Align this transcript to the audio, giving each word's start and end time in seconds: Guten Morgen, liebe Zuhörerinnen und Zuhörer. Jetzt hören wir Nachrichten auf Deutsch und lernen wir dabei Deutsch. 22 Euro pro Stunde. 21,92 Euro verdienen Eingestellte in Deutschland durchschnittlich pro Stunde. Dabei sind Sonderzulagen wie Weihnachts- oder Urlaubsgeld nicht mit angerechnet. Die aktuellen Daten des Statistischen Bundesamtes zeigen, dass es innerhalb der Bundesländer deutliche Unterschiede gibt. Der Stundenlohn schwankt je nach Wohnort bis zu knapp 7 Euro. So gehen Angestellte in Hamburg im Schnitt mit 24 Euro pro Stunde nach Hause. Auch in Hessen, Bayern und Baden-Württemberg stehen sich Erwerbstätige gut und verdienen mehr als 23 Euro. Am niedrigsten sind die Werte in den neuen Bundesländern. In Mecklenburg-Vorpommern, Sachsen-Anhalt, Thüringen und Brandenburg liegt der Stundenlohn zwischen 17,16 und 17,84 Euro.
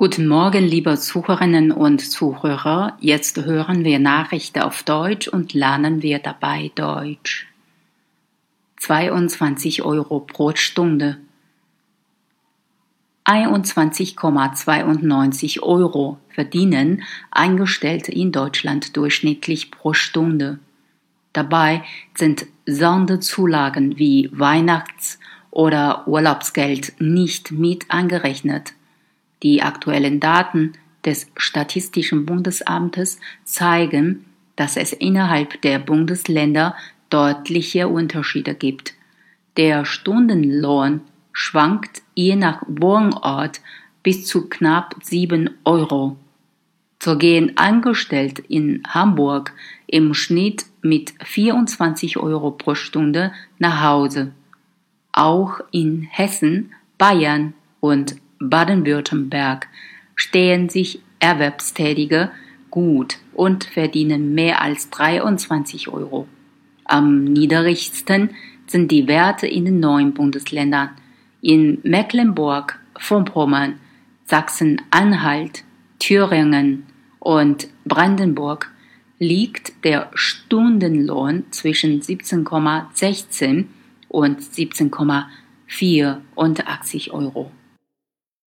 Guten 0.00 0.28
Morgen, 0.28 0.62
liebe 0.62 0.96
Zuhörerinnen 0.96 1.72
und 1.72 2.00
Zuhörer. 2.00 2.96
Jetzt 3.00 3.44
hören 3.44 3.84
wir 3.84 3.98
Nachrichten 3.98 4.60
auf 4.60 4.84
Deutsch 4.84 5.26
und 5.26 5.54
lernen 5.54 6.02
wir 6.02 6.20
dabei 6.20 6.70
Deutsch. 6.76 7.48
22 8.76 9.82
Euro 9.82 10.20
pro 10.20 10.52
Stunde. 10.54 11.18
21,92 13.24 15.62
Euro 15.62 16.20
verdienen 16.28 17.02
Eingestellte 17.32 18.12
in 18.12 18.30
Deutschland 18.30 18.96
durchschnittlich 18.96 19.72
pro 19.72 19.94
Stunde. 19.94 20.60
Dabei 21.32 21.82
sind 22.14 22.46
Sonderzulagen 22.66 23.98
wie 23.98 24.30
Weihnachts- 24.32 25.18
oder 25.50 26.06
Urlaubsgeld 26.06 26.92
nicht 27.00 27.50
mit 27.50 27.90
angerechnet. 27.90 28.74
Die 29.42 29.62
aktuellen 29.62 30.20
Daten 30.20 30.72
des 31.04 31.30
Statistischen 31.36 32.26
Bundesamtes 32.26 33.20
zeigen, 33.44 34.24
dass 34.56 34.76
es 34.76 34.92
innerhalb 34.92 35.62
der 35.62 35.78
Bundesländer 35.78 36.74
deutliche 37.10 37.88
Unterschiede 37.88 38.54
gibt. 38.54 38.94
Der 39.56 39.84
Stundenlohn 39.84 41.00
schwankt 41.32 42.02
je 42.14 42.36
nach 42.36 42.62
Wohnort 42.66 43.60
bis 44.02 44.26
zu 44.26 44.48
knapp 44.48 44.96
7 45.02 45.50
Euro. 45.64 46.16
So 47.00 47.16
gehen 47.16 47.56
Angestellte 47.56 48.42
in 48.48 48.82
Hamburg 48.88 49.52
im 49.86 50.14
Schnitt 50.14 50.66
mit 50.82 51.14
24 51.22 52.16
Euro 52.18 52.50
pro 52.50 52.74
Stunde 52.74 53.32
nach 53.58 53.82
Hause. 53.82 54.32
Auch 55.12 55.60
in 55.70 56.02
Hessen, 56.02 56.72
Bayern 56.98 57.54
und 57.80 58.16
Baden-Württemberg 58.40 59.68
stehen 60.14 60.68
sich 60.68 61.00
Erwerbstätige 61.20 62.30
gut 62.70 63.18
und 63.32 63.64
verdienen 63.64 64.34
mehr 64.34 64.60
als 64.62 64.90
23 64.90 65.88
Euro. 65.88 66.28
Am 66.84 67.24
niedrigsten 67.24 68.30
sind 68.66 68.90
die 68.90 69.08
Werte 69.08 69.46
in 69.46 69.64
den 69.64 69.80
neuen 69.80 70.12
Bundesländern. 70.14 70.90
In 71.40 71.78
Mecklenburg-Vorpommern, 71.82 73.80
Sachsen-Anhalt, 74.24 75.64
Thüringen 75.98 76.86
und 77.18 77.68
Brandenburg 77.84 78.70
liegt 79.18 79.84
der 79.84 80.10
Stundenlohn 80.14 81.44
zwischen 81.50 82.00
17,16 82.00 83.64
und 84.08 84.40
17,84 84.40 87.10
Euro. 87.10 87.50